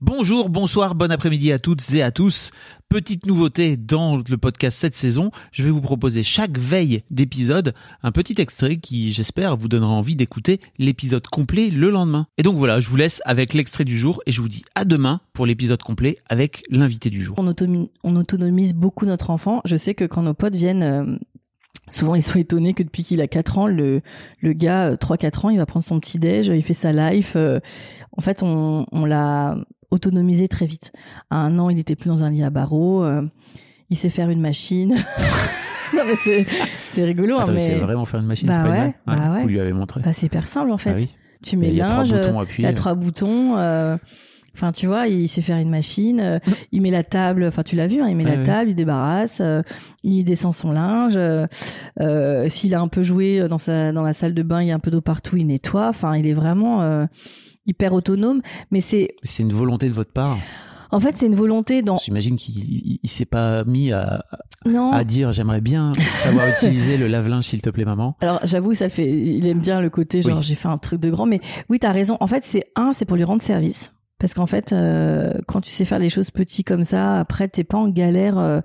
[0.00, 2.52] Bonjour, bonsoir, bon après-midi à toutes et à tous.
[2.88, 7.74] Petite nouveauté dans le podcast cette saison, je vais vous proposer chaque veille d'épisode
[8.04, 12.28] un petit extrait qui, j'espère, vous donnera envie d'écouter l'épisode complet le lendemain.
[12.38, 14.84] Et donc voilà, je vous laisse avec l'extrait du jour et je vous dis à
[14.84, 17.34] demain pour l'épisode complet avec l'invité du jour.
[17.36, 17.48] On,
[18.14, 19.62] autonomise beaucoup notre enfant.
[19.64, 21.16] Je sais que quand nos potes viennent, euh,
[21.88, 24.02] souvent ils sont étonnés que depuis qu'il a 4 ans, le,
[24.42, 27.32] le gars, euh, 3-4 ans, il va prendre son petit déj, il fait sa life.
[27.34, 27.58] euh,
[28.16, 29.56] en fait, on, on l'a
[29.90, 30.92] autonomisé très vite.
[31.30, 33.04] À un an, il était plus dans un lit à barreaux.
[33.04, 33.22] euh,
[33.90, 34.90] il sait faire une machine.
[35.94, 36.14] non mais
[36.92, 37.36] c'est, rigolo.
[37.36, 39.42] hein, Attends, mais mais c'est vraiment faire une machine, Bah ouais, bah ouais.
[39.42, 40.00] Vous lui avez montré.
[40.02, 40.90] bah, c'est hyper simple en fait.
[40.90, 41.16] Ah oui.
[41.42, 42.68] Tu mets Il y a trois linge, boutons il y appuyés.
[42.68, 43.56] a trois boutons.
[43.56, 43.96] euh,
[44.58, 46.18] Enfin, tu vois, il sait faire une machine.
[46.20, 46.38] euh,
[46.72, 47.44] il met la table.
[47.44, 49.62] Enfin, tu l'as vu, hein, il met la table, il débarrasse, euh,
[50.02, 51.14] il descend son linge.
[51.16, 51.46] euh,
[52.00, 54.70] euh, S'il a un peu joué dans sa dans la salle de bain, il y
[54.72, 55.88] a un peu d'eau partout, il nettoie.
[55.88, 57.06] Enfin, il est vraiment euh,
[57.66, 58.40] hyper autonome.
[58.72, 60.36] Mais c'est, C'est une volonté de votre part?
[60.90, 61.98] en fait, c'est une volonté dans.
[61.98, 64.24] J'imagine qu'il il- il s'est pas mis à,
[64.64, 64.90] Non.
[64.90, 68.16] à dire j'aimerais bien savoir utiliser le lave-linge s'il te plaît maman.
[68.22, 69.06] Alors j'avoue, ça le fait.
[69.06, 70.42] Il aime bien le côté genre Oui.
[70.42, 72.16] j'ai fait un truc de grand, mais oui, t'as raison.
[72.20, 73.92] En fait, c'est un, c'est pour lui rendre service.
[74.18, 77.62] Parce qu'en fait, euh, quand tu sais faire les choses petits comme ça, après t'es
[77.64, 78.60] pas en galère euh,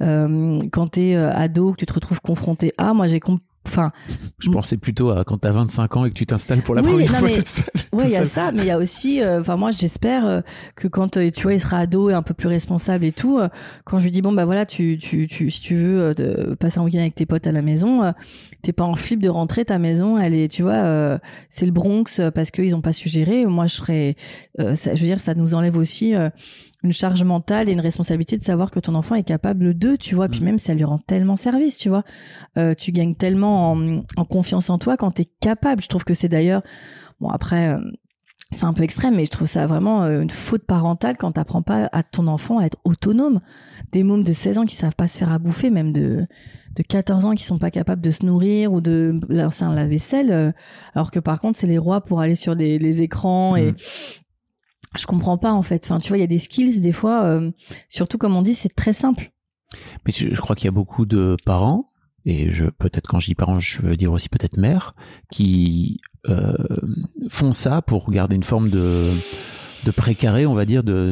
[0.00, 2.94] euh, quand t'es euh, ado, que tu te retrouves confronté à.
[2.94, 3.92] Moi, j'ai comp- Enfin,
[4.38, 6.88] Je pensais plutôt à quand t'as 25 ans et que tu t'installes pour la Oui,
[6.90, 7.64] première non, fois mais- toute seule.
[7.92, 9.22] tout il y a ça, mais il y a aussi.
[9.22, 10.40] euh, Enfin, moi, j'espère euh,
[10.76, 13.40] que quand euh, tu vois, il sera ado et un peu plus responsable et tout.
[13.84, 16.80] quand je lui dis bon bah voilà, tu, tu, tu, si tu veux de- passer
[16.80, 18.12] un week-end avec tes potes à la maison,
[18.62, 20.18] t'es pas en flip de rentrer ta maison.
[20.18, 23.46] Elle est, tu vois, c'est le Bronx parce qu'ils ont pas su gérer.
[23.46, 24.16] Moi, je serais.
[24.74, 26.14] ça, je veux dire, ça nous enlève aussi.
[26.84, 30.14] Une charge mentale et une responsabilité de savoir que ton enfant est capable de, tu
[30.14, 30.28] vois.
[30.28, 30.44] Puis Mm.
[30.44, 32.02] même, ça lui rend tellement service, tu vois.
[32.58, 35.80] Euh, tu gagnes tellement en, en confiance en toi quand t'es capable.
[35.82, 36.62] Je trouve que c'est d'ailleurs,
[37.20, 37.78] bon après, euh,
[38.50, 41.62] c'est un peu extrême, mais je trouve ça vraiment euh, une faute parentale quand t'apprends
[41.62, 43.40] pas à ton enfant à être autonome.
[43.92, 46.26] Des mômes de 16 ans qui savent pas se faire à bouffer, même de
[46.74, 50.32] de 14 ans qui sont pas capables de se nourrir ou de lancer un lave-vaisselle,
[50.32, 50.52] euh,
[50.94, 53.76] alors que par contre c'est les rois pour aller sur les, les écrans et Mhm.
[54.98, 55.84] Je comprends pas en fait.
[55.84, 57.50] Enfin, tu vois, il y a des skills des fois, euh,
[57.88, 59.32] surtout comme on dit, c'est très simple.
[60.04, 61.90] Mais je, je crois qu'il y a beaucoup de parents,
[62.24, 64.94] et je peut-être quand je dis parents, je veux dire aussi peut-être mères,
[65.30, 66.54] qui euh,
[67.28, 69.10] font ça pour garder une forme de
[69.84, 71.10] de précaré, on va dire, de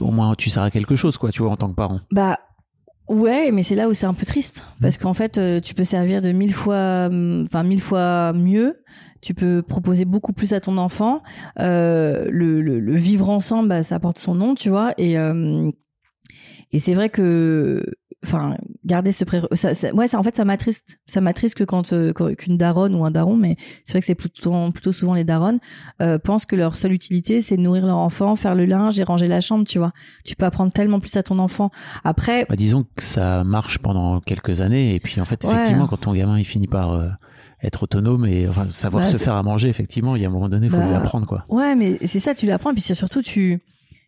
[0.00, 2.00] au moins tu sers à quelque chose, quoi, tu vois, en tant que parent.
[2.10, 2.38] Bah
[3.10, 5.84] ouais, mais c'est là où c'est un peu triste parce qu'en fait, euh, tu peux
[5.84, 8.82] servir de mille fois, hum, enfin mille fois mieux.
[9.20, 11.22] Tu peux proposer beaucoup plus à ton enfant.
[11.58, 14.94] Euh, le, le, le vivre ensemble, bah, ça porte son nom, tu vois.
[14.96, 15.70] Et euh,
[16.72, 17.84] et c'est vrai que,
[18.24, 18.56] enfin,
[18.90, 20.98] garder ce pré, ça, ça- ouais, ça en fait, ça m'attriste.
[21.06, 24.14] Ça m'attriste que quand euh, qu'une daronne ou un daron, mais c'est vrai que c'est
[24.14, 25.58] plutôt plutôt souvent les daronnes
[26.02, 29.04] euh, pensent que leur seule utilité c'est de nourrir leur enfant, faire le linge et
[29.04, 29.92] ranger la chambre, tu vois.
[30.24, 31.70] Tu peux apprendre tellement plus à ton enfant.
[32.04, 35.52] Après, Bah, disons que ça marche pendant quelques années, et puis en fait, Ouais.
[35.52, 37.08] effectivement, quand ton gamin il finit par euh,
[37.62, 40.32] être autonome et enfin, savoir Bah, se faire à manger, effectivement, il y a un
[40.32, 41.44] moment donné, il faut Bah, lui apprendre, quoi.
[41.48, 42.70] Ouais, mais c'est ça, tu l'apprends.
[42.70, 43.60] Et puis surtout, tu,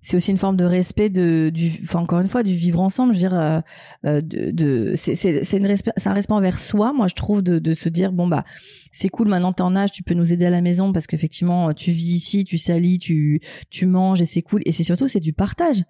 [0.00, 3.14] c'est aussi une forme de respect de, du, enfin encore une fois, du vivre ensemble.
[3.14, 3.60] Je veux dire, euh,
[4.06, 6.92] euh, de, de c'est, c'est, respect, c'est un respect envers soi.
[6.92, 8.44] Moi, je trouve de, de se dire bon bah,
[8.92, 9.28] c'est cool.
[9.28, 12.14] Maintenant, t'es en âge, tu peux nous aider à la maison parce qu'effectivement, tu vis
[12.14, 14.62] ici, tu salis, tu, tu manges et c'est cool.
[14.66, 15.82] Et c'est surtout, c'est du partage.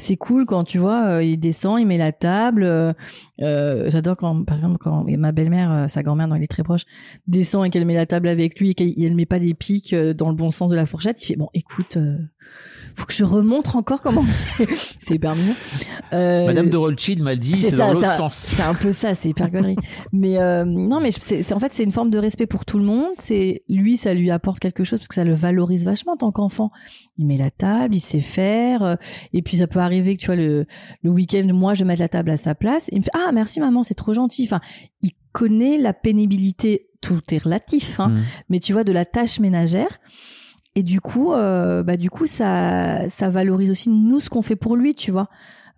[0.00, 2.62] C'est cool quand tu vois, euh, il descend, il met la table.
[2.62, 2.92] euh,
[3.40, 6.84] euh, J'adore quand, par exemple, quand ma belle-mère, sa grand-mère, dont elle est très proche,
[7.26, 10.28] descend et qu'elle met la table avec lui et qu'elle met pas les pics dans
[10.28, 11.98] le bon sens de la fourchette, il fait bon, écoute,
[12.98, 14.24] faut que je remontre encore comment.
[14.98, 15.54] c'est hyper mignon.
[16.12, 18.34] Euh, Madame de Rothschild m'a dit, c'est dans l'autre sens.
[18.34, 19.76] C'est un peu ça, c'est hyper connerie.
[20.12, 22.78] mais euh, non, mais c'est c'est- en fait c'est une forme de respect pour tout
[22.78, 23.06] le monde.
[23.18, 26.32] C'est lui, ça lui apporte quelque chose parce que ça le valorise vachement en tant
[26.32, 26.70] qu'enfant.
[27.18, 28.94] Il met la table, il sait faire, euh,
[29.32, 30.66] et puis ça peut arriver que tu vois le
[31.02, 32.86] le week-end, moi je mette la table à sa place.
[32.92, 34.44] Il me fait ah merci maman, c'est trop gentil.
[34.44, 34.60] Enfin,
[35.02, 36.84] il connaît la pénibilité.
[37.00, 38.20] Tout est relatif, hein, Mm.
[38.48, 40.00] mais tu vois de la tâche ménagère.
[40.78, 44.54] Et du coup, euh, bah du coup, ça, ça valorise aussi nous ce qu'on fait
[44.54, 45.28] pour lui, tu vois.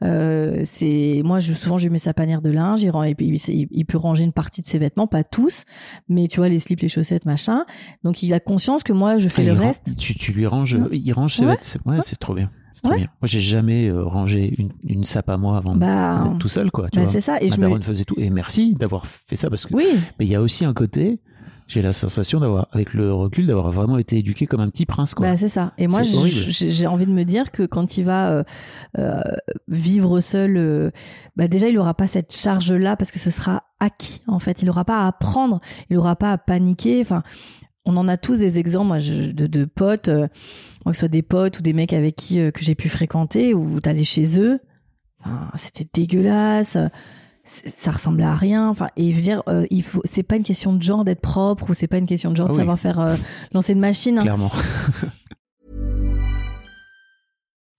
[0.05, 2.83] Euh, c'est moi, je, souvent, je lui mets sa panière de linge.
[2.83, 5.65] Il, peut ranger une partie de ses vêtements, pas tous,
[6.11, 7.65] mais tu vois les slips, les chaussettes, machin.
[8.05, 9.97] Donc il a conscience que moi, je fais Ah, le reste.
[9.97, 11.53] tu, tu lui ranges, il range ses Ouais.
[11.53, 11.63] vêtements.
[11.65, 12.51] C'est- Ouais, c'est trop bien.
[12.75, 13.07] C'est trop bien.
[13.23, 16.71] Moi, j'ai jamais euh, rangé une, une sape à moi avant Bah, d'être tout seul,
[16.71, 16.91] quoi.
[16.91, 17.13] Tu bah, vois.
[17.13, 17.39] c'est ça.
[17.41, 18.15] Et Ma je me, daronne faisait tout.
[18.19, 19.75] Et merci d'avoir fait ça parce que.
[19.75, 19.87] oui,
[20.19, 21.21] Mais il y a aussi un côté.
[21.71, 25.15] J'ai la sensation d'avoir, avec le recul, d'avoir vraiment été éduqué comme un petit prince,
[25.15, 25.31] quoi.
[25.31, 25.73] Bah, c'est ça.
[25.79, 28.43] Et moi, j'ai envie de me dire que quand il va euh,
[28.99, 29.21] euh,
[29.69, 30.91] vivre seul, euh,
[31.37, 34.63] bah déjà, il aura pas cette charge-là parce que ce sera acquis, en fait.
[34.63, 37.01] Il aura pas à apprendre, il aura pas à paniquer.
[37.03, 37.23] Enfin,
[37.85, 40.29] on en a tous des exemples moi, de, de potes, que
[40.87, 44.03] ce soit des potes ou des mecs avec qui que j'ai pu fréquenter ou t'allais
[44.03, 44.59] chez eux.
[45.21, 46.77] Enfin, C'était dégueulasse.
[47.45, 48.69] Ça ressemblait à rien.
[48.69, 50.01] Enfin, et je veux dire, euh, il faut.
[50.05, 52.47] C'est pas une question de genre d'être propre ou c'est pas une question de genre
[52.49, 52.59] Ah de oui.
[52.61, 53.17] savoir faire euh,
[53.53, 54.19] lancer une machine.
[54.19, 54.23] hein.
[54.23, 54.51] Clairement.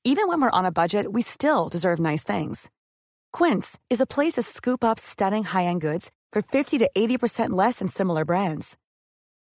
[0.03, 2.69] Even when we're on a budget, we still deserve nice things.
[3.31, 7.79] Quince is a place to scoop up stunning high-end goods for 50 to 80% less
[7.79, 8.77] than similar brands.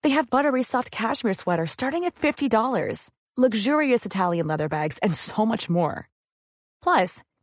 [0.02, 5.44] They have buttery soft cashmere sweaters starting at $50, luxurious Italian leather bags, and so
[5.44, 6.08] much more.
[6.82, 7.22] Plus,